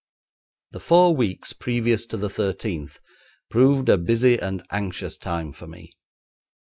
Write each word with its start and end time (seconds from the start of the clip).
The 0.71 0.79
four 0.79 1.15
weeks 1.15 1.53
previous 1.53 2.07
to 2.07 2.17
the 2.17 2.27
thirteenth 2.27 2.99
proved 3.51 3.87
a 3.87 3.99
busy 3.99 4.35
and 4.39 4.65
anxious 4.71 5.15
time 5.15 5.51
for 5.51 5.67
me. 5.67 5.93